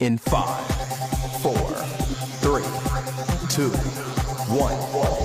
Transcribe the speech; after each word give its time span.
in 0.00 0.16
five, 0.16 0.66
four, 1.42 1.54
three, 2.40 2.64
two, 3.48 3.70
one. 4.48 4.74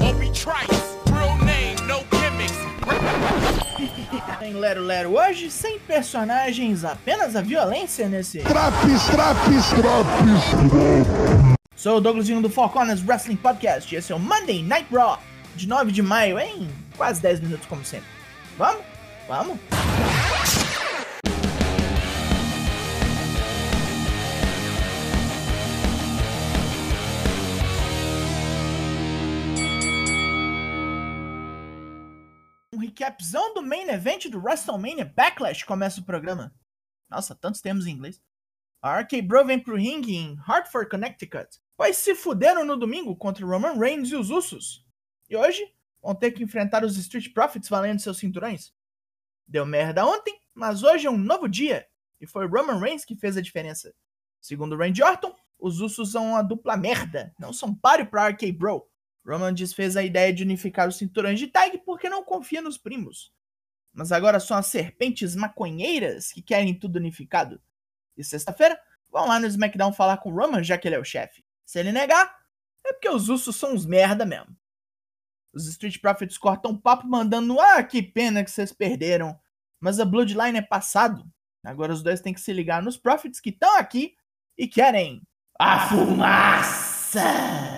Obi 0.03 0.29
Trice, 0.31 0.97
real 1.09 1.37
name, 1.37 1.77
no 1.87 2.03
gimmicks. 2.11 2.53
Em 4.41 4.53
Lero 4.53 4.81
Lero 4.81 5.17
hoje, 5.17 5.49
sem 5.49 5.79
personagens, 5.79 6.83
apenas 6.83 7.35
a 7.37 7.41
violência 7.41 8.09
nesse. 8.09 8.39
Traps, 8.39 9.05
traps, 9.05 9.69
traps. 9.69 11.57
Sou 11.75 11.97
o 11.97 12.01
Douglasinho 12.01 12.41
do 12.41 12.49
Four 12.49 12.69
Corners 12.69 13.01
Wrestling 13.05 13.37
Podcast 13.37 13.93
e 13.93 13.97
esse 13.97 14.11
é 14.11 14.15
o 14.15 14.19
Monday 14.19 14.61
Night 14.61 14.87
Raw 14.93 15.21
de 15.55 15.67
9 15.67 15.91
de 15.91 16.01
maio 16.01 16.37
em 16.37 16.69
quase 16.97 17.21
10 17.21 17.39
minutos, 17.39 17.65
como 17.67 17.85
sempre. 17.85 18.07
Vamos? 18.57 18.83
Vamos? 19.27 19.57
Recapzão 33.05 33.53
do 33.53 33.61
main 33.61 33.87
event 33.89 34.25
do 34.29 34.39
WrestleMania 34.39 35.05
Backlash 35.05 35.63
começa 35.63 36.01
o 36.01 36.03
programa. 36.03 36.51
Nossa, 37.07 37.35
tantos 37.35 37.61
termos 37.61 37.85
em 37.85 37.91
inglês. 37.91 38.19
A 38.81 38.99
RK 38.99 39.21
Bro 39.21 39.45
vem 39.45 39.59
pro 39.59 39.75
ringue 39.75 40.15
em 40.15 40.35
Hartford, 40.37 40.89
Connecticut, 40.89 41.59
pois 41.77 41.97
se 41.97 42.15
fuderam 42.15 42.65
no 42.65 42.75
domingo 42.75 43.15
contra 43.15 43.45
Roman 43.45 43.77
Reigns 43.77 44.09
e 44.09 44.15
os 44.15 44.31
Usos. 44.31 44.83
E 45.29 45.37
hoje 45.37 45.71
vão 46.01 46.15
ter 46.15 46.31
que 46.31 46.43
enfrentar 46.43 46.83
os 46.83 46.97
Street 46.97 47.31
Profits 47.31 47.69
valendo 47.69 47.99
seus 47.99 48.17
cinturões. 48.17 48.73
Deu 49.47 49.67
merda 49.67 50.05
ontem, 50.05 50.39
mas 50.53 50.81
hoje 50.81 51.05
é 51.05 51.09
um 51.09 51.17
novo 51.17 51.47
dia, 51.47 51.87
e 52.19 52.25
foi 52.25 52.47
Roman 52.47 52.79
Reigns 52.79 53.05
que 53.05 53.15
fez 53.15 53.37
a 53.37 53.41
diferença. 53.41 53.93
Segundo 54.41 54.75
Randy 54.75 55.03
Orton, 55.03 55.35
os 55.59 55.79
Usos 55.79 56.11
são 56.11 56.31
uma 56.31 56.41
dupla 56.41 56.75
merda, 56.75 57.33
não 57.39 57.53
são 57.53 57.73
páreo 57.73 58.07
pra 58.07 58.29
RK 58.29 58.51
Bro. 58.51 58.87
Roman 59.25 59.53
desfez 59.53 59.97
a 59.97 60.03
ideia 60.03 60.31
de 60.31 60.43
unificar 60.43 60.87
os 60.87 60.97
cinturões 60.97 61.39
de 61.39 61.47
tag 61.47 61.77
porque 61.79 62.07
não 62.07 62.23
confia 62.23 62.61
nos 62.61 62.77
primos. 62.77 63.33
Mas 63.91 64.11
agora 64.11 64.39
são 64.39 64.55
as 64.55 64.67
serpentes 64.67 65.35
maconheiras 65.35 66.31
que 66.31 66.41
querem 66.41 66.77
tudo 66.77 66.97
unificado. 66.97 67.61
E 68.15 68.23
sexta-feira, 68.23 68.79
vão 69.09 69.27
lá 69.27 69.39
no 69.39 69.47
SmackDown 69.47 69.93
falar 69.93 70.17
com 70.17 70.31
o 70.31 70.35
Roman, 70.35 70.63
já 70.63 70.77
que 70.77 70.87
ele 70.87 70.95
é 70.95 70.99
o 70.99 71.03
chefe. 71.03 71.43
Se 71.65 71.79
ele 71.79 71.91
negar, 71.91 72.37
é 72.85 72.93
porque 72.93 73.09
os 73.09 73.29
Usos 73.29 73.55
são 73.55 73.73
uns 73.73 73.85
merda 73.85 74.25
mesmo. 74.25 74.55
Os 75.53 75.67
Street 75.67 75.99
Profits 75.99 76.37
cortam 76.37 76.77
papo 76.77 77.07
mandando, 77.07 77.59
ah, 77.59 77.81
que 77.81 78.03
pena 78.03 78.43
que 78.43 78.51
vocês 78.51 78.73
perderam. 78.73 79.39
Mas 79.79 79.99
a 79.99 80.05
Bloodline 80.05 80.57
é 80.57 80.61
passado. 80.61 81.25
Agora 81.63 81.93
os 81.93 82.03
dois 82.03 82.21
têm 82.21 82.33
que 82.33 82.41
se 82.41 82.53
ligar 82.53 82.83
nos 82.83 82.97
Profits 82.97 83.39
que 83.39 83.49
estão 83.49 83.77
aqui 83.77 84.15
e 84.57 84.67
querem 84.67 85.21
a 85.57 85.87
fumaça. 85.87 87.74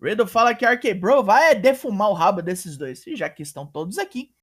Riddle 0.00 0.26
fala 0.26 0.54
que 0.54 0.94
Bro 0.94 1.24
vai 1.24 1.54
defumar 1.54 2.10
o 2.10 2.14
rabo 2.14 2.42
desses 2.42 2.76
dois, 2.76 3.06
e 3.06 3.16
já 3.16 3.30
que 3.30 3.42
estão 3.42 3.66
todos 3.66 3.98
aqui. 3.98 4.34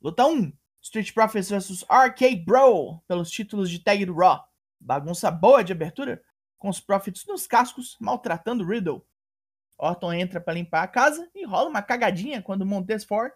Luta 0.00 0.26
1: 0.26 0.52
Street 0.80 1.12
Profits 1.12 1.50
vs 1.50 1.84
RK 1.84 2.44
Bro 2.44 3.02
pelos 3.08 3.30
títulos 3.30 3.70
de 3.70 3.80
tag 3.80 4.04
do 4.04 4.14
Raw. 4.14 4.46
Bagunça 4.80 5.30
boa 5.30 5.64
de 5.64 5.72
abertura, 5.72 6.22
com 6.56 6.68
os 6.68 6.80
Profits 6.80 7.26
nos 7.26 7.46
cascos 7.46 7.96
maltratando 8.00 8.64
Riddle. 8.64 9.04
Orton 9.76 10.12
entra 10.12 10.40
para 10.40 10.54
limpar 10.54 10.82
a 10.82 10.88
casa 10.88 11.28
e 11.34 11.44
rola 11.44 11.68
uma 11.68 11.82
cagadinha 11.82 12.42
quando 12.42 12.66
Montez 12.66 13.04
Ford 13.04 13.32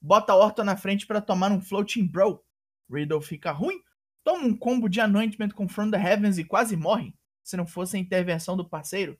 bota 0.00 0.34
Orton 0.34 0.64
na 0.64 0.76
frente 0.76 1.06
para 1.06 1.20
tomar 1.20 1.50
um 1.50 1.60
Floating 1.60 2.06
Bro. 2.06 2.42
Riddle 2.90 3.20
fica 3.20 3.50
ruim, 3.50 3.80
toma 4.22 4.46
um 4.46 4.56
combo 4.56 4.88
de 4.88 5.00
Anointment 5.00 5.50
com 5.50 5.68
From 5.68 5.90
the 5.90 5.98
Heavens 5.98 6.38
e 6.38 6.44
quase 6.44 6.76
morre, 6.76 7.14
se 7.42 7.56
não 7.56 7.66
fosse 7.66 7.96
a 7.96 8.00
intervenção 8.00 8.56
do 8.56 8.68
parceiro. 8.68 9.18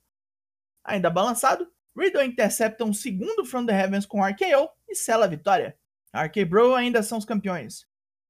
Ainda 0.87 1.11
balançado, 1.11 1.69
Riddle 1.99 2.25
intercepta 2.25 2.85
um 2.85 2.95
segundo 2.95 3.45
From 3.45 3.67
the 3.67 3.73
Heavens 3.73 4.07
com 4.07 4.25
RKO 4.25 4.71
e 4.89 4.95
sela 4.95 5.25
a 5.25 5.29
vitória. 5.29 5.77
RK 6.15 6.45
Bro 6.45 6.75
ainda 6.75 7.03
são 7.03 7.19
os 7.19 7.25
campeões. 7.25 7.87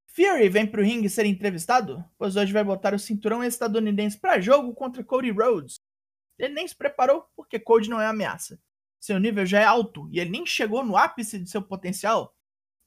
Fury 0.07 0.49
vem 0.49 0.67
pro 0.67 0.83
ringue 0.83 1.11
ser 1.11 1.27
entrevistado, 1.27 2.03
pois 2.17 2.35
hoje 2.35 2.51
vai 2.51 2.65
botar 2.65 2.95
o 2.95 2.99
cinturão 2.99 3.45
estadunidense 3.45 4.19
para 4.19 4.41
jogo 4.41 4.75
contra 4.75 5.05
Cody 5.05 5.31
Rhodes. 5.31 5.83
Ele 6.39 6.55
nem 6.55 6.67
se 6.67 6.75
preparou 6.75 7.27
porque 7.37 7.59
Cody 7.59 7.91
não 7.91 8.01
é 8.01 8.07
ameaça. 8.07 8.59
Seu 8.99 9.19
nível 9.21 9.45
já 9.45 9.61
é 9.61 9.65
alto 9.65 10.09
e 10.11 10.19
ele 10.19 10.31
nem 10.31 10.47
chegou 10.47 10.83
no 10.83 10.97
ápice 10.97 11.39
de 11.39 11.51
seu 11.51 11.61
potencial. 11.61 12.35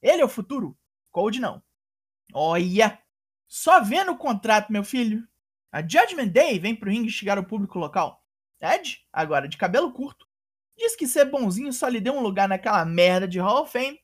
Ele 0.02 0.20
é 0.20 0.24
o 0.24 0.28
futuro, 0.28 0.76
Cody 1.12 1.38
não. 1.38 1.62
Olha! 2.34 3.00
Só 3.46 3.80
vendo 3.80 4.12
o 4.12 4.18
contrato, 4.18 4.72
meu 4.72 4.82
filho. 4.82 5.26
A 5.70 5.82
Judgment 5.82 6.28
Day 6.28 6.58
vem 6.58 6.74
pro 6.74 6.90
ringue 6.90 7.10
chegar 7.10 7.38
ao 7.38 7.44
público 7.44 7.78
local. 7.78 8.19
Ed, 8.60 9.00
agora 9.12 9.48
de 9.48 9.56
cabelo 9.56 9.92
curto, 9.92 10.26
diz 10.76 10.94
que 10.94 11.06
ser 11.06 11.26
bonzinho 11.26 11.72
só 11.72 11.88
lhe 11.88 12.00
deu 12.00 12.14
um 12.14 12.20
lugar 12.20 12.48
naquela 12.48 12.84
merda 12.84 13.26
de 13.26 13.38
Hall 13.38 13.62
of 13.62 13.72
Fame 13.72 13.98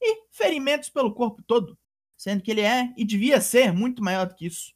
e 0.00 0.26
ferimentos 0.30 0.88
pelo 0.88 1.14
corpo 1.14 1.42
todo, 1.42 1.78
sendo 2.16 2.42
que 2.42 2.50
ele 2.50 2.60
é 2.60 2.92
e 2.96 3.04
devia 3.04 3.40
ser 3.40 3.72
muito 3.72 4.02
maior 4.02 4.26
do 4.26 4.34
que 4.34 4.46
isso. 4.46 4.72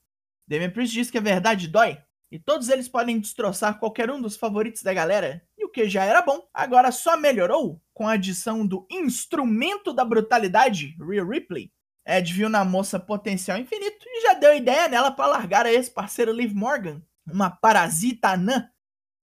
Damian 0.47 0.71
Priest 0.71 0.95
diz 0.95 1.11
que 1.11 1.19
a 1.19 1.23
verdade 1.23 1.69
dói 1.69 2.03
e 2.31 2.39
todos 2.39 2.69
eles 2.69 2.89
podem 2.89 3.19
destroçar 3.19 3.79
qualquer 3.79 4.11
um 4.11 4.21
dos 4.21 4.37
favoritos 4.37 4.83
da 4.83 4.93
galera. 4.93 5.43
E 5.57 5.65
o 5.65 5.71
que 5.71 5.89
já 5.89 6.05
era 6.05 6.21
bom, 6.21 6.47
agora 6.53 6.93
só 6.93 7.17
melhorou 7.17 7.83
com 7.95 8.07
a 8.07 8.13
adição 8.13 8.67
do 8.67 8.87
instrumento 8.91 9.93
da 9.93 10.05
brutalidade, 10.05 10.97
Rhea 11.01 11.25
Ripley. 11.25 11.73
Ed 12.07 12.33
viu 12.33 12.49
na 12.49 12.65
moça 12.65 12.99
potencial 12.99 13.59
infinito 13.59 14.07
e 14.07 14.23
já 14.23 14.35
deu 14.35 14.55
ideia 14.55 14.89
nela 14.89 15.11
para 15.11 15.27
largar 15.27 15.67
a 15.67 15.73
ex-parceira 15.73 16.33
Liv 16.33 16.55
Morgan, 16.55 17.03
uma 17.27 17.51
parasita 17.51 18.31
anã. 18.31 18.71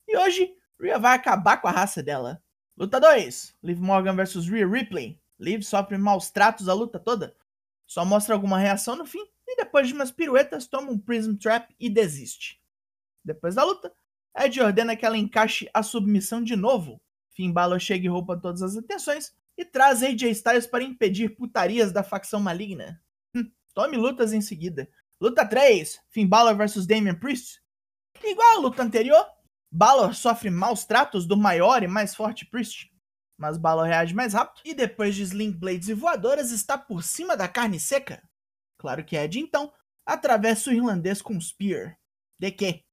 E 0.08 0.16
hoje, 0.16 0.54
Rhea 0.80 0.98
vai 0.98 1.16
acabar 1.16 1.56
com 1.58 1.68
a 1.68 1.72
raça 1.72 2.02
dela. 2.02 2.42
Luta 2.76 3.00
2: 3.00 3.56
Liv 3.62 3.80
Morgan 3.80 4.14
vs 4.14 4.46
Rhea 4.48 4.66
Ripley. 4.66 5.20
Liv 5.38 5.62
sofre 5.62 5.98
maus 5.98 6.30
tratos 6.30 6.68
a 6.68 6.74
luta 6.74 6.98
toda. 6.98 7.36
Só 7.86 8.04
mostra 8.04 8.34
alguma 8.34 8.58
reação 8.58 8.96
no 8.96 9.06
fim 9.06 9.24
e 9.46 9.56
depois 9.56 9.88
de 9.88 9.94
umas 9.94 10.10
piruetas 10.10 10.66
toma 10.66 10.90
um 10.90 10.98
Prism 10.98 11.36
Trap 11.36 11.74
e 11.78 11.88
desiste. 11.88 12.60
Depois 13.24 13.54
da 13.54 13.64
luta, 13.64 13.92
Ed 14.36 14.60
ordena 14.60 14.96
que 14.96 15.06
ela 15.06 15.16
encaixe 15.16 15.68
a 15.72 15.82
submissão 15.82 16.42
de 16.42 16.56
novo. 16.56 17.00
Finn 17.30 17.52
Balor 17.52 17.80
chega 17.80 18.06
e 18.06 18.08
rouba 18.08 18.38
todas 18.38 18.62
as 18.62 18.76
atenções 18.76 19.34
e 19.56 19.64
traz 19.64 20.02
AJ 20.02 20.30
Styles 20.30 20.66
para 20.66 20.84
impedir 20.84 21.30
putarias 21.30 21.92
da 21.92 22.02
facção 22.02 22.40
maligna. 22.40 23.00
Hum, 23.34 23.50
tome 23.74 23.96
lutas 23.96 24.32
em 24.32 24.40
seguida. 24.40 24.88
Luta 25.20 25.46
3: 25.46 26.00
Finn 26.10 26.26
Balor 26.26 26.56
vs 26.56 26.86
Damian 26.86 27.14
Priest. 27.14 27.62
Igual 28.22 28.56
a 28.56 28.60
luta 28.60 28.82
anterior, 28.82 29.24
Balor 29.70 30.14
sofre 30.14 30.50
maus 30.50 30.84
tratos 30.84 31.26
do 31.26 31.36
maior 31.36 31.82
e 31.82 31.88
mais 31.88 32.14
forte 32.14 32.46
Priest. 32.46 32.90
Mas 33.36 33.58
Balor 33.58 33.86
reage 33.86 34.14
mais 34.14 34.32
rápido 34.32 34.62
e 34.64 34.74
depois 34.74 35.14
de 35.14 35.22
Sling 35.22 35.52
Blades 35.52 35.88
e 35.88 35.94
voadoras 35.94 36.50
está 36.50 36.78
por 36.78 37.02
cima 37.02 37.36
da 37.36 37.48
carne 37.48 37.78
seca. 37.78 38.22
Claro 38.78 39.04
que 39.04 39.16
Ed 39.16 39.38
então 39.38 39.72
atravessa 40.04 40.70
o 40.70 40.72
irlandês 40.72 41.20
com 41.20 41.38
Spear. 41.40 41.98
De 42.38 42.50
que? 42.50 42.84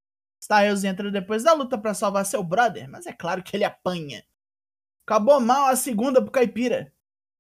Styles 0.42 0.84
entra 0.84 1.10
depois 1.10 1.44
da 1.44 1.54
luta 1.54 1.78
para 1.78 1.94
salvar 1.94 2.26
seu 2.26 2.44
brother, 2.44 2.90
mas 2.90 3.06
é 3.06 3.14
claro 3.14 3.42
que 3.42 3.56
ele 3.56 3.64
apanha. 3.64 4.26
Acabou 5.06 5.40
mal 5.40 5.68
a 5.68 5.76
segunda 5.76 6.22
pro 6.22 6.32
Caipira. 6.32 6.94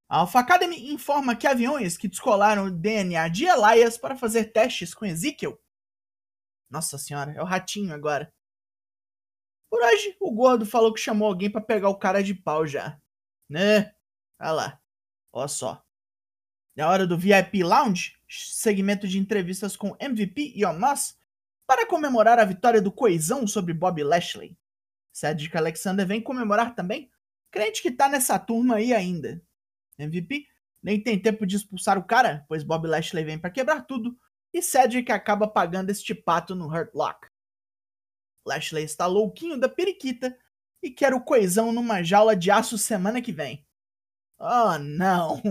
A 0.07 0.19
Alpha 0.19 0.39
Academy 0.39 0.93
informa 0.93 1.35
que 1.35 1.47
aviões 1.47 1.97
que 1.97 2.07
descolaram 2.07 2.65
o 2.65 2.71
DNA 2.71 3.27
de 3.29 3.45
Elias 3.45 3.97
para 3.97 4.15
fazer 4.15 4.51
testes 4.53 4.93
com 4.93 5.05
Ezekiel. 5.05 5.59
Nossa 6.69 6.97
senhora, 6.97 7.33
é 7.33 7.41
o 7.41 7.45
ratinho 7.45 7.93
agora. 7.93 8.31
Por 9.73 9.81
hoje, 9.81 10.15
o 10.19 10.29
gordo 10.29 10.67
falou 10.67 10.93
que 10.93 11.01
chamou 11.01 11.27
alguém 11.27 11.49
para 11.49 11.59
pegar 11.59 11.89
o 11.89 11.97
cara 11.97 12.21
de 12.21 12.35
pau 12.35 12.67
já. 12.67 13.01
Né? 13.49 13.91
Olha 14.39 14.51
lá. 14.51 14.81
Ó 15.31 15.47
só. 15.47 15.83
É 16.77 16.85
hora 16.85 17.07
do 17.07 17.17
VIP 17.17 17.63
Lounge, 17.63 18.15
segmento 18.29 19.07
de 19.07 19.17
entrevistas 19.17 19.75
com 19.75 19.97
MVP 19.99 20.53
e 20.55 20.63
Omos, 20.63 21.17
para 21.65 21.87
comemorar 21.87 22.37
a 22.37 22.45
vitória 22.45 22.79
do 22.79 22.91
Coisão 22.91 23.47
sobre 23.47 23.73
Bob 23.73 24.03
Lashley. 24.03 24.55
Cedric 25.11 25.57
Alexander 25.57 26.05
vem 26.05 26.21
comemorar 26.21 26.75
também, 26.75 27.09
crente 27.49 27.81
que 27.81 27.89
tá 27.89 28.07
nessa 28.07 28.37
turma 28.37 28.75
aí 28.75 28.93
ainda. 28.93 29.41
MVP 29.97 30.45
nem 30.83 31.01
tem 31.01 31.19
tempo 31.19 31.47
de 31.47 31.55
expulsar 31.55 31.97
o 31.97 32.03
cara, 32.03 32.45
pois 32.47 32.61
Bob 32.61 32.85
Lashley 32.85 33.23
vem 33.23 33.39
para 33.39 33.49
quebrar 33.49 33.81
tudo 33.87 34.15
e 34.53 34.61
Cedric 34.61 35.11
acaba 35.11 35.47
pagando 35.47 35.89
este 35.89 36.13
pato 36.13 36.53
no 36.53 36.67
Hurt 36.67 36.93
Lock. 36.93 37.32
Lashley 38.45 38.83
está 38.83 39.05
louquinho 39.05 39.59
da 39.59 39.69
periquita 39.69 40.37
e 40.81 40.91
quer 40.91 41.13
o 41.13 41.21
coisão 41.21 41.71
numa 41.71 42.03
jaula 42.03 42.35
de 42.35 42.51
aço 42.51 42.77
semana 42.77 43.21
que 43.21 43.31
vem. 43.31 43.65
Oh, 44.37 44.77
não! 44.77 45.41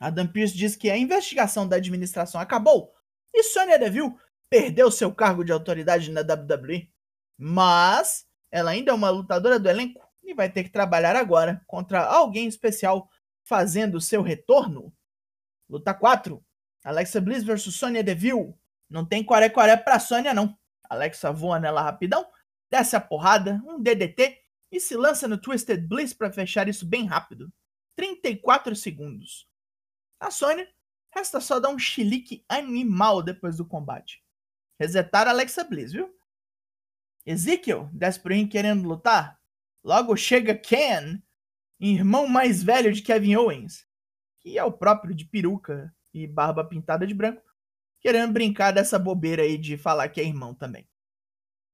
Adam 0.00 0.26
Pearce 0.26 0.56
diz 0.56 0.76
que 0.76 0.90
a 0.90 0.96
investigação 0.96 1.68
da 1.68 1.76
administração 1.76 2.40
acabou 2.40 2.92
e 3.32 3.42
Sonya 3.42 3.78
Deville 3.78 4.14
perdeu 4.48 4.90
seu 4.90 5.12
cargo 5.12 5.44
de 5.44 5.52
autoridade 5.52 6.10
na 6.10 6.20
WWE. 6.20 6.90
Mas 7.36 8.26
ela 8.50 8.70
ainda 8.70 8.92
é 8.92 8.94
uma 8.94 9.10
lutadora 9.10 9.58
do 9.58 9.68
elenco 9.68 10.08
e 10.22 10.32
vai 10.32 10.50
ter 10.50 10.64
que 10.64 10.70
trabalhar 10.70 11.16
agora 11.16 11.60
contra 11.66 12.04
alguém 12.04 12.46
especial 12.46 13.10
fazendo 13.42 14.00
seu 14.00 14.22
retorno. 14.22 14.92
Luta 15.68 15.92
4. 15.92 16.42
Alexa 16.84 17.20
Bliss 17.20 17.42
vs 17.42 17.74
Sonya 17.74 18.02
Deville. 18.02 18.54
Não 18.88 19.04
tem 19.04 19.24
quaré-quaré 19.24 19.76
pra 19.76 19.98
Sonya, 19.98 20.32
não. 20.32 20.56
Alexa 20.88 21.32
voa 21.32 21.58
nela 21.58 21.82
rapidão, 21.82 22.26
desce 22.70 22.96
a 22.96 23.00
porrada, 23.00 23.62
um 23.66 23.80
DDT 23.80 24.40
e 24.70 24.80
se 24.80 24.96
lança 24.96 25.28
no 25.28 25.38
Twisted 25.38 25.86
Bliss 25.86 26.12
para 26.12 26.32
fechar 26.32 26.68
isso 26.68 26.84
bem 26.86 27.06
rápido. 27.06 27.52
34 27.96 28.74
segundos. 28.74 29.48
A 30.18 30.30
Sônia 30.30 30.68
resta 31.10 31.40
só 31.40 31.60
dar 31.60 31.68
um 31.68 31.78
chilique 31.78 32.44
animal 32.48 33.22
depois 33.22 33.56
do 33.56 33.64
combate. 33.64 34.22
Resetar 34.78 35.28
Alexa 35.28 35.62
Bliss, 35.62 35.92
viu? 35.92 36.12
Ezekiel 37.24 37.88
desce 37.92 38.20
pro 38.20 38.34
ring 38.34 38.48
querendo 38.48 38.86
lutar. 38.86 39.40
Logo 39.82 40.16
chega 40.16 40.56
Ken, 40.56 41.22
irmão 41.78 42.26
mais 42.26 42.62
velho 42.62 42.92
de 42.92 43.02
Kevin 43.02 43.36
Owens, 43.36 43.86
que 44.40 44.58
é 44.58 44.64
o 44.64 44.72
próprio 44.72 45.14
de 45.14 45.24
peruca 45.24 45.94
e 46.12 46.26
barba 46.26 46.64
pintada 46.64 47.06
de 47.06 47.14
branco, 47.14 47.42
querendo 48.04 48.34
brincar 48.34 48.70
dessa 48.70 48.98
bobeira 48.98 49.42
aí 49.42 49.56
de 49.56 49.78
falar 49.78 50.10
que 50.10 50.20
é 50.20 50.24
irmão 50.24 50.54
também. 50.54 50.86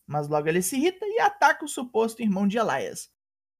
Mas 0.06 0.28
logo 0.28 0.48
ele 0.48 0.62
se 0.62 0.76
irrita 0.76 1.04
e 1.04 1.18
ataca 1.18 1.64
o 1.64 1.68
suposto 1.68 2.22
irmão 2.22 2.46
de 2.46 2.56
Elias. 2.56 3.10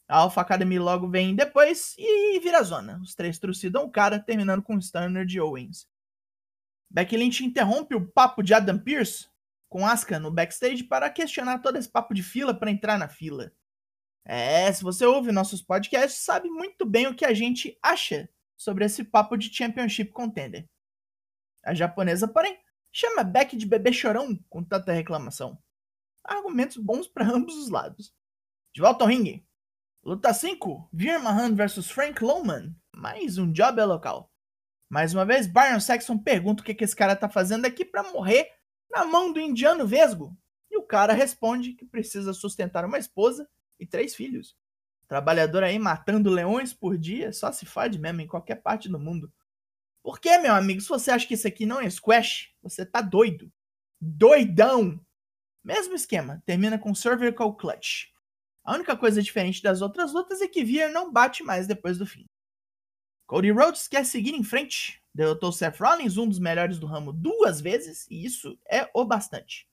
A 0.09 0.19
Alpha 0.19 0.41
Academy 0.41 0.79
logo 0.79 1.09
vem 1.09 1.35
depois 1.35 1.97
e 1.99 2.39
vira 2.39 2.63
zona. 2.63 3.01
Os 3.03 3.13
três 3.13 3.41
trucidam 3.41 3.85
o 3.85 3.91
cara, 3.91 4.21
terminando 4.21 4.63
com 4.63 4.77
o 4.77 4.81
Stunner 4.81 5.27
de 5.27 5.41
Owens. 5.41 5.89
Becky 6.89 7.17
Lynch 7.17 7.45
interrompe 7.45 7.97
o 7.97 8.07
papo 8.07 8.41
de 8.41 8.55
Adam 8.55 8.79
Pearce 8.79 9.29
com 9.69 9.85
Asuka 9.85 10.21
no 10.21 10.31
backstage 10.31 10.85
para 10.85 11.11
questionar 11.11 11.59
todo 11.59 11.77
esse 11.77 11.89
papo 11.89 12.15
de 12.15 12.23
fila 12.23 12.55
para 12.55 12.71
entrar 12.71 12.97
na 12.97 13.09
fila. 13.09 13.53
É, 14.25 14.73
se 14.73 14.85
você 14.85 15.05
ouve 15.05 15.33
nossos 15.33 15.61
podcasts, 15.61 16.23
sabe 16.23 16.49
muito 16.49 16.87
bem 16.87 17.09
o 17.09 17.17
que 17.17 17.25
a 17.25 17.35
gente 17.35 17.77
acha 17.83 18.29
sobre 18.57 18.85
esse 18.85 19.03
papo 19.03 19.37
de 19.37 19.53
Championship 19.53 20.13
Contender. 20.13 20.69
A 21.65 21.75
japonesa, 21.75 22.27
porém, 22.27 22.59
chama 22.93 23.23
Beck 23.23 23.57
de 23.57 23.67
bebê 23.67 23.93
chorão 23.93 24.39
com 24.49 24.65
tanta 24.65 24.93
reclamação. 24.93 25.59
Argumentos 26.25 26.77
bons 26.77 27.07
para 27.07 27.29
ambos 27.29 27.55
os 27.57 27.71
lados. 27.71 28.15
De 28.75 28.81
volta 28.81 29.05
ao 29.05 29.09
ringue. 29.09 29.47
Luta 30.03 30.33
5, 30.33 30.89
Veer 30.93 31.23
Mahan 31.23 31.55
vs 31.55 31.91
Frank 31.91 32.23
Loman. 32.25 32.75
Mais 32.95 33.37
um 33.37 33.53
job 33.53 33.81
é 33.81 33.85
local. 33.85 34.33
Mais 34.89 35.13
uma 35.15 35.25
vez, 35.25 35.47
Byron 35.47 35.79
Saxon 35.79 36.19
pergunta 36.19 36.63
o 36.63 36.65
que, 36.65 36.75
que 36.75 36.85
esse 36.85 36.97
cara 36.97 37.15
tá 37.15 37.29
fazendo 37.29 37.65
aqui 37.65 37.85
para 37.85 38.11
morrer 38.11 38.49
na 38.91 39.05
mão 39.05 39.33
do 39.33 39.39
indiano 39.39 39.87
Vesgo. 39.87 40.37
E 40.71 40.77
o 40.79 40.83
cara 40.83 41.13
responde 41.13 41.75
que 41.75 41.85
precisa 41.85 42.33
sustentar 42.33 42.85
uma 42.85 42.99
esposa 42.99 43.49
e 43.79 43.87
três 43.87 44.15
filhos. 44.15 44.57
Trabalhador 45.07 45.63
aí 45.63 45.79
matando 45.79 46.31
leões 46.31 46.73
por 46.73 46.97
dia, 46.97 47.33
só 47.33 47.53
se 47.53 47.67
faz 47.67 47.97
mesmo 47.97 48.21
em 48.21 48.27
qualquer 48.27 48.57
parte 48.57 48.89
do 48.89 48.99
mundo. 48.99 49.33
Por 50.03 50.19
que, 50.19 50.37
meu 50.39 50.55
amigo, 50.55 50.81
se 50.81 50.89
você 50.89 51.11
acha 51.11 51.27
que 51.27 51.35
isso 51.35 51.47
aqui 51.47 51.67
não 51.67 51.81
é 51.81 51.89
squash, 51.91 52.53
você 52.63 52.87
tá 52.87 53.01
doido. 53.01 53.53
Doidão! 54.01 54.99
Mesmo 55.63 55.95
esquema, 55.95 56.43
termina 56.47 56.79
com 56.79 56.95
cervical 56.95 57.55
clutch. 57.55 58.07
A 58.65 58.75
única 58.75 58.97
coisa 58.97 59.23
diferente 59.23 59.63
das 59.63 59.83
outras 59.83 60.13
lutas 60.13 60.41
é 60.41 60.49
que 60.49 60.65
Veer 60.65 60.91
não 60.91 61.13
bate 61.13 61.43
mais 61.43 61.67
depois 61.67 61.99
do 61.99 62.07
fim. 62.07 62.25
Cody 63.27 63.51
Rhodes 63.51 63.87
quer 63.87 64.05
seguir 64.05 64.35
em 64.35 64.43
frente. 64.43 65.01
Derrotou 65.15 65.53
Seth 65.53 65.79
Rollins, 65.79 66.17
um 66.17 66.29
dos 66.29 66.39
melhores 66.39 66.79
do 66.79 66.87
ramo, 66.87 67.13
duas 67.13 67.61
vezes, 67.61 68.07
e 68.09 68.25
isso 68.25 68.59
é 68.71 68.89
o 68.95 69.05
bastante. 69.05 69.69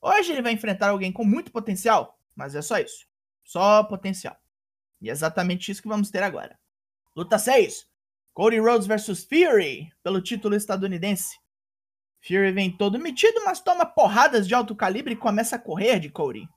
Hoje 0.00 0.32
ele 0.32 0.42
vai 0.42 0.52
enfrentar 0.52 0.90
alguém 0.90 1.12
com 1.12 1.24
muito 1.24 1.50
potencial, 1.50 2.18
mas 2.34 2.54
é 2.54 2.62
só 2.62 2.78
isso. 2.78 3.06
Só 3.44 3.82
potencial. 3.84 4.36
E 5.00 5.08
é 5.08 5.12
exatamente 5.12 5.70
isso 5.70 5.82
que 5.82 5.88
vamos 5.88 6.10
ter 6.10 6.22
agora. 6.22 6.58
Luta 7.14 7.38
6. 7.38 7.88
Cody 8.34 8.58
Rhodes 8.58 8.86
vs 8.86 9.24
Fury, 9.24 9.92
pelo 10.02 10.22
título 10.22 10.54
estadunidense. 10.54 11.38
Fury 12.22 12.52
vem 12.52 12.74
todo 12.74 12.98
metido, 12.98 13.44
mas 13.44 13.60
toma 13.60 13.84
porradas 13.84 14.48
de 14.48 14.54
alto 14.54 14.74
calibre 14.74 15.12
e 15.12 15.16
começa 15.16 15.56
a 15.56 15.58
correr 15.58 16.00
de 16.00 16.08
Cody. 16.08 16.48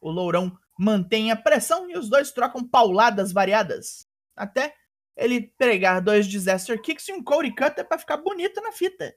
O 0.00 0.10
Lourão 0.10 0.58
mantém 0.78 1.30
a 1.30 1.36
pressão 1.36 1.88
e 1.88 1.96
os 1.96 2.08
dois 2.08 2.32
trocam 2.32 2.66
pauladas 2.66 3.32
variadas. 3.32 4.06
Até 4.36 4.74
ele 5.16 5.48
pregar 5.56 6.02
dois 6.02 6.26
Disaster 6.26 6.80
Kicks 6.80 7.08
e 7.08 7.12
um 7.12 7.22
Cody 7.22 7.54
Cutter 7.54 7.86
para 7.86 7.98
ficar 7.98 8.16
bonito 8.16 8.60
na 8.60 8.72
fita. 8.72 9.14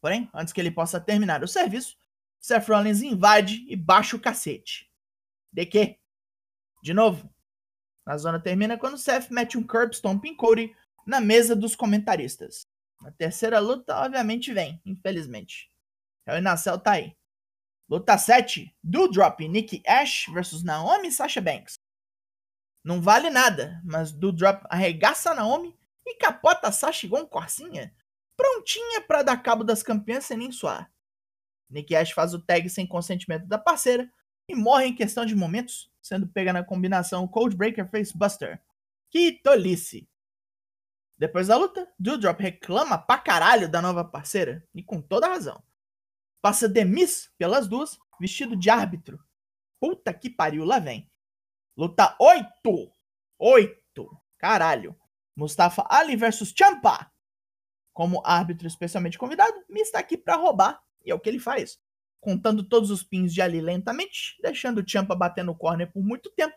Porém, 0.00 0.30
antes 0.34 0.52
que 0.52 0.60
ele 0.60 0.70
possa 0.70 1.00
terminar 1.00 1.42
o 1.42 1.48
serviço, 1.48 1.96
Seth 2.38 2.68
Rollins 2.68 3.00
invade 3.02 3.64
e 3.68 3.74
baixa 3.74 4.16
o 4.16 4.20
cacete. 4.20 4.90
De 5.50 5.64
quê? 5.64 5.98
De 6.82 6.92
novo. 6.92 7.33
A 8.06 8.16
zona 8.18 8.38
termina 8.38 8.76
quando 8.76 8.98
Seth 8.98 9.30
mete 9.30 9.56
um 9.56 9.66
curb 9.66 9.94
stomp 9.94 10.24
em 10.24 10.36
Cody 10.36 10.74
na 11.06 11.20
mesa 11.20 11.56
dos 11.56 11.74
comentaristas. 11.74 12.66
A 13.04 13.10
terceira 13.10 13.58
luta, 13.58 13.96
obviamente, 13.96 14.52
vem, 14.52 14.80
infelizmente. 14.84 15.70
Hell 16.26 16.38
in 16.38 16.46
a 16.46 16.56
Cell 16.56 16.78
tá 16.78 16.92
aí. 16.92 17.16
Luta 17.88 18.16
7, 18.16 18.74
Doudrop 18.82 19.40
e 19.40 19.48
Nikki 19.48 19.82
Ash 19.86 20.26
versus 20.32 20.62
Naomi 20.62 21.08
e 21.08 21.12
Sasha 21.12 21.40
Banks. 21.40 21.74
Não 22.82 23.00
vale 23.00 23.30
nada, 23.30 23.80
mas 23.84 24.10
Doudrop 24.10 24.64
arregaça 24.70 25.34
Naomi 25.34 25.78
e 26.06 26.16
capota 26.16 26.68
a 26.68 26.72
Sasha 26.72 27.06
igual 27.06 27.24
um 27.24 27.26
corcinha, 27.26 27.94
prontinha 28.36 29.02
para 29.02 29.22
dar 29.22 29.42
cabo 29.42 29.64
das 29.64 29.82
campeãs 29.82 30.24
sem 30.24 30.36
nem 30.36 30.50
suar. 30.50 30.90
Nikki 31.70 31.94
Ash 31.94 32.12
faz 32.12 32.34
o 32.34 32.40
tag 32.40 32.68
sem 32.68 32.86
consentimento 32.86 33.46
da 33.46 33.58
parceira 33.58 34.10
e 34.48 34.54
morre 34.54 34.86
em 34.86 34.94
questão 34.94 35.24
de 35.24 35.34
momentos, 35.34 35.90
sendo 36.04 36.28
pega 36.28 36.52
na 36.52 36.62
combinação 36.62 37.26
Coldbreaker 37.26 37.90
Face 37.90 38.16
Buster. 38.16 38.62
Que 39.10 39.32
tolice! 39.42 40.08
Depois 41.16 41.48
da 41.48 41.56
luta, 41.56 41.90
Doudrop 41.98 42.40
reclama 42.40 42.98
pra 42.98 43.18
caralho 43.18 43.68
da 43.68 43.80
nova 43.80 44.04
parceira, 44.04 44.64
e 44.74 44.82
com 44.82 45.00
toda 45.00 45.28
razão 45.28 45.62
passa 46.44 46.68
Demis 46.68 47.32
pelas 47.38 47.66
duas, 47.66 47.98
vestido 48.20 48.54
de 48.54 48.68
árbitro. 48.68 49.18
Puta 49.80 50.12
que 50.12 50.28
pariu, 50.28 50.62
lá 50.62 50.78
vem. 50.78 51.10
Luta 51.74 52.14
8. 52.20 52.92
8. 53.38 54.22
Caralho. 54.36 54.94
Mustafa 55.34 55.86
Ali 55.88 56.16
versus 56.16 56.52
Champa. 56.54 57.10
Como 57.94 58.20
árbitro 58.26 58.66
especialmente 58.66 59.16
convidado, 59.16 59.54
Me 59.70 59.80
está 59.80 60.00
aqui 60.00 60.18
para 60.18 60.36
roubar. 60.36 60.84
E 61.02 61.10
é 61.10 61.14
o 61.14 61.18
que 61.18 61.30
ele 61.30 61.38
faz. 61.38 61.80
Contando 62.24 62.66
todos 62.66 62.90
os 62.90 63.02
pins 63.02 63.34
de 63.34 63.42
Ali 63.42 63.60
lentamente, 63.60 64.38
deixando 64.40 64.78
o 64.78 64.88
Champa 64.88 65.14
bater 65.14 65.44
no 65.44 65.54
corner 65.54 65.92
por 65.92 66.02
muito 66.02 66.30
tempo. 66.30 66.56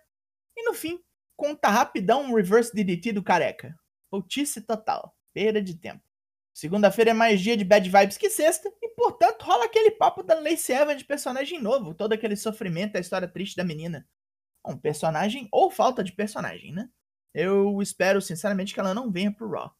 E 0.55 0.63
no 0.63 0.73
fim, 0.73 0.97
conta 1.35 1.67
rapidão 1.67 2.23
um 2.23 2.33
reverse 2.33 2.73
DDT 2.73 3.11
do 3.11 3.21
careca. 3.21 3.77
Putice 4.09 4.61
total. 4.61 5.13
Perda 5.33 5.61
de 5.61 5.75
tempo. 5.75 6.01
Segunda-feira 6.53 7.11
é 7.11 7.13
mais 7.13 7.41
dia 7.41 7.57
de 7.57 7.65
bad 7.65 7.87
vibes 7.89 8.17
que 8.17 8.29
sexta, 8.29 8.71
e 8.81 8.95
portanto 8.95 9.43
rola 9.43 9.65
aquele 9.65 9.91
papo 9.91 10.23
da 10.23 10.39
Lacey 10.39 10.73
Evans 10.73 10.99
de 10.99 11.03
personagem 11.03 11.61
novo, 11.61 11.93
todo 11.93 12.13
aquele 12.13 12.37
sofrimento, 12.37 12.95
a 12.95 13.01
história 13.01 13.27
triste 13.27 13.57
da 13.57 13.65
menina. 13.65 14.07
Um 14.65 14.77
personagem 14.77 15.49
ou 15.51 15.69
falta 15.69 16.01
de 16.01 16.13
personagem, 16.13 16.71
né? 16.71 16.89
Eu 17.33 17.81
espero 17.81 18.21
sinceramente 18.21 18.73
que 18.73 18.79
ela 18.79 18.93
não 18.93 19.11
venha 19.11 19.33
pro 19.33 19.51
Raw. 19.51 19.75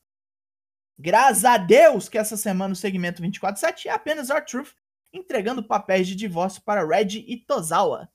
Graças 0.99 1.45
a 1.45 1.57
Deus 1.57 2.09
que 2.09 2.17
essa 2.17 2.35
semana 2.35 2.73
o 2.73 2.75
segmento 2.75 3.21
24/7 3.21 3.87
é 3.87 3.91
apenas 3.91 4.29
our 4.29 4.43
truth 4.43 4.73
entregando 5.13 5.67
papéis 5.67 6.07
de 6.07 6.15
divórcio 6.15 6.61
para 6.63 6.85
Red 6.85 7.23
e 7.27 7.37
Tozawa. 7.37 8.09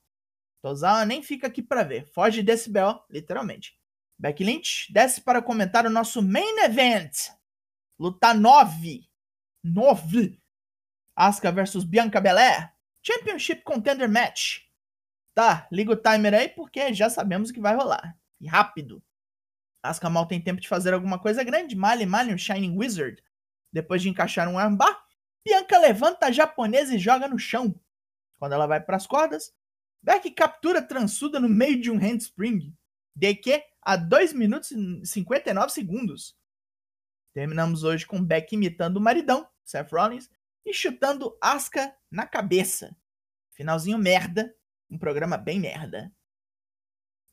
Tozawa 0.63 1.05
nem 1.05 1.23
fica 1.23 1.47
aqui 1.47 1.63
para 1.63 1.83
ver, 1.83 2.07
foge 2.13 2.43
desse 2.43 2.71
BO, 2.71 3.05
literalmente. 3.11 3.77
Becky 4.19 4.45
Lynch 4.45 4.93
desce 4.93 5.21
para 5.21 5.43
comentar 5.43 5.85
o 5.85 5.91
nosso 5.91 6.23
main 6.23 6.59
event, 6.65 7.13
Luta 8.03 8.35
9. 8.35 9.09
9. 9.63 10.43
Asuka 11.15 11.53
versus 11.53 11.85
Bianca 11.85 12.21
Belair. 12.21 12.73
Championship 13.01 13.63
Contender 13.63 14.09
Match. 14.09 14.63
Tá, 15.35 15.69
liga 15.71 15.93
o 15.93 15.97
timer 15.97 16.35
aí 16.35 16.49
porque 16.49 16.93
já 16.93 17.09
sabemos 17.09 17.51
o 17.51 17.53
que 17.53 17.61
vai 17.61 17.77
rolar. 17.77 18.19
E 18.41 18.49
rápido. 18.49 19.01
Asuka 19.85 20.11
mal 20.11 20.27
tem 20.27 20.41
tempo 20.41 20.61
de 20.61 20.69
fazer 20.69 20.93
alguma 20.93 21.17
coisa 21.17 21.45
grande. 21.45 21.77
Mali 21.77 22.05
Mali 22.05 22.35
um 22.35 22.39
Shining 22.39 22.77
Wizard. 22.77 23.23
Depois 23.73 24.03
de 24.03 24.09
encaixar 24.09 24.49
um 24.49 24.59
armbar, 24.59 25.05
Bianca 25.45 25.79
levanta 25.79 26.27
a 26.27 26.33
japonesa 26.33 26.95
e 26.95 26.99
joga 26.99 27.29
no 27.29 27.39
chão. 27.39 27.75
Quando 28.39 28.53
ela 28.53 28.67
vai 28.67 28.81
para 28.81 28.97
as 28.97 29.07
cordas, 29.07 29.53
Beck 30.03 30.31
captura 30.33 30.83
transuda 30.83 31.39
no 31.39 31.49
meio 31.49 31.81
de 31.81 31.91
um 31.91 31.97
handspring. 31.97 32.75
Que 33.43 33.65
a 33.81 33.97
2 33.97 34.33
minutos 34.33 34.71
e 34.71 35.07
59 35.07 35.73
segundos. 35.73 36.37
Terminamos 37.33 37.83
hoje 37.85 38.07
com 38.07 38.25
Beck 38.25 38.53
imitando 38.55 38.97
o 38.97 39.01
maridão, 39.01 39.49
Seth 39.65 39.91
Rollins, 39.91 40.31
e 40.65 40.73
chutando 40.73 41.37
Asuka 41.41 41.95
na 42.11 42.27
cabeça. 42.27 42.97
Finalzinho 43.53 43.99
merda, 43.99 44.55
um 44.91 44.99
programa 44.99 45.37
bem 45.37 45.59
merda. 45.59 46.13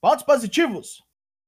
Pontos 0.02 0.24
positivos. 0.24 1.04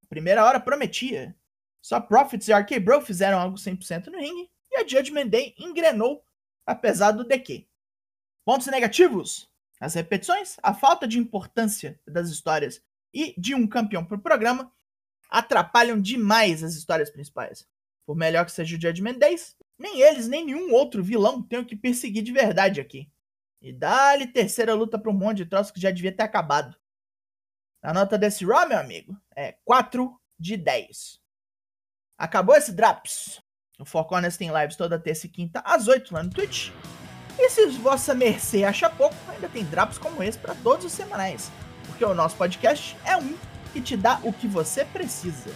primeira 0.09 0.45
hora 0.45 0.59
prometia. 0.59 1.35
Só 1.81 1.99
Profits 1.99 2.47
e 2.47 2.53
RK 2.53 2.79
Bro 2.79 3.01
fizeram 3.01 3.39
algo 3.39 3.57
100% 3.57 4.07
no 4.07 4.19
ringue 4.19 4.51
e 4.71 4.77
a 4.77 4.87
Judgment 4.87 5.27
Day 5.27 5.55
engrenou, 5.57 6.23
apesar 6.65 7.11
do 7.11 7.23
DQ. 7.23 7.67
Pontos 8.45 8.67
negativos. 8.67 9.49
As 9.79 9.93
repetições, 9.95 10.57
a 10.61 10.73
falta 10.73 11.07
de 11.07 11.17
importância 11.17 11.99
das 12.07 12.29
histórias 12.29 12.83
e 13.13 13.33
de 13.39 13.55
um 13.55 13.67
campeão 13.67 14.05
por 14.05 14.19
programa 14.19 14.71
atrapalham 15.29 15.99
demais 15.99 16.63
as 16.63 16.75
histórias 16.75 17.09
principais. 17.09 17.67
Por 18.05 18.15
melhor 18.15 18.45
que 18.45 18.51
seja 18.51 18.75
o 18.75 18.81
Judgment 18.81 19.17
Days, 19.17 19.55
nem 19.79 20.01
eles, 20.01 20.27
nem 20.27 20.45
nenhum 20.45 20.73
outro 20.73 21.03
vilão 21.03 21.41
tem 21.41 21.59
o 21.59 21.65
que 21.65 21.75
perseguir 21.75 22.23
de 22.23 22.31
verdade 22.31 22.79
aqui. 22.79 23.09
E 23.61 23.71
dá-lhe 23.71 24.27
terceira 24.27 24.73
luta 24.73 24.99
para 24.99 25.11
um 25.11 25.15
monte 25.15 25.37
de 25.37 25.45
troço 25.45 25.73
que 25.73 25.81
já 25.81 25.91
devia 25.91 26.11
ter 26.11 26.23
acabado. 26.23 26.75
A 27.81 27.93
nota 27.93 28.17
desse 28.17 28.45
Raw, 28.45 28.67
meu 28.67 28.77
amigo, 28.77 29.19
é 29.35 29.53
4 29.63 30.19
de 30.37 30.57
10. 30.57 31.19
Acabou 32.17 32.55
esse 32.55 32.71
Drops. 32.71 33.41
O 33.81 33.85
Four 33.85 34.05
Corners 34.05 34.37
tem 34.37 34.51
lives 34.55 34.75
toda 34.75 34.99
terça 34.99 35.25
e 35.25 35.29
quinta 35.29 35.59
às 35.65 35.87
8 35.87 36.13
lá 36.13 36.21
no 36.21 36.29
Twitch. 36.29 36.69
E 37.39 37.49
se 37.49 37.65
vossa 37.79 38.13
mercê 38.13 38.63
acha 38.63 38.87
pouco, 38.91 39.15
ainda 39.27 39.49
tem 39.49 39.65
Drops 39.65 39.97
como 39.97 40.21
esse 40.21 40.37
para 40.37 40.53
todos 40.53 40.85
os 40.85 40.91
semanais. 40.91 41.51
Porque 41.87 42.05
o 42.05 42.13
nosso 42.13 42.35
podcast 42.35 42.95
é 43.03 43.17
um 43.17 43.35
que 43.73 43.81
te 43.81 43.97
dá 43.97 44.19
o 44.21 44.31
que 44.31 44.47
você 44.47 44.85
precisa. 44.85 45.49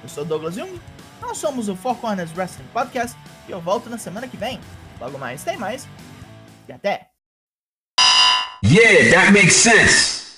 Eu 0.00 0.08
sou 0.08 0.24
Douglas 0.24 0.54
Jung, 0.54 0.80
nós 1.20 1.38
somos 1.38 1.68
o 1.68 1.74
Four 1.74 1.96
Corners 1.96 2.30
Wrestling 2.36 2.68
Podcast 2.72 3.18
e 3.48 3.50
eu 3.50 3.60
volto 3.60 3.90
na 3.90 3.98
semana 3.98 4.28
que 4.28 4.36
vem. 4.36 4.60
Logo 5.00 5.18
mais 5.18 5.42
tem 5.42 5.56
mais. 5.56 5.88
E 6.68 6.72
até! 6.72 7.08
Yeah, 8.64 9.10
that 9.10 9.32
makes 9.32 9.56
sense. 9.56 10.29